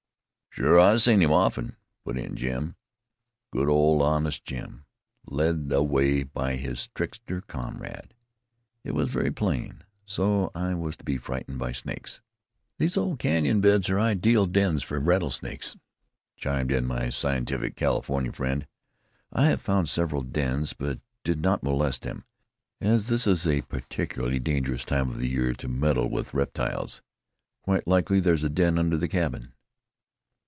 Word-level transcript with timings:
"Shore 0.53 0.77
I 0.81 0.97
seen 0.97 1.21
him 1.21 1.31
often," 1.31 1.77
put 2.03 2.17
in 2.17 2.35
Jim. 2.35 2.75
Good, 3.53 3.69
old, 3.69 4.01
honest 4.01 4.43
Jim, 4.43 4.83
led 5.25 5.71
away 5.71 6.23
by 6.23 6.57
his 6.57 6.87
trickster 6.89 7.39
comrade! 7.39 8.13
It 8.83 8.91
was 8.91 9.09
very 9.13 9.31
plain. 9.31 9.85
So 10.05 10.51
I 10.53 10.73
was 10.73 10.97
to 10.97 11.05
be 11.05 11.15
frightened 11.15 11.57
by 11.57 11.71
snakes. 11.71 12.19
"These 12.79 12.97
old 12.97 13.17
canyon 13.17 13.61
beds 13.61 13.89
are 13.89 13.97
ideal 13.97 14.45
dens 14.45 14.83
for 14.83 14.99
rattle 14.99 15.31
snakes," 15.31 15.77
chimed 16.35 16.73
in 16.73 16.83
my 16.85 17.09
scientific 17.11 17.77
California 17.77 18.33
friend. 18.33 18.67
"I 19.31 19.45
have 19.45 19.61
found 19.61 19.87
several 19.87 20.21
dens, 20.21 20.73
but 20.73 20.99
did 21.23 21.39
not 21.41 21.63
molest 21.63 22.01
them 22.01 22.25
as 22.81 23.07
this 23.07 23.25
is 23.25 23.47
a 23.47 23.61
particularly 23.61 24.39
dangerous 24.41 24.83
time 24.83 25.09
of 25.09 25.17
the 25.19 25.29
year 25.29 25.53
to 25.53 25.69
meddle 25.69 26.09
with 26.09 26.31
the 26.31 26.37
reptiles. 26.39 27.01
Quite 27.61 27.87
likely 27.87 28.19
there's 28.19 28.43
a 28.43 28.49
den 28.49 28.77
under 28.77 28.97
the 28.97 29.07
cabin." 29.07 29.53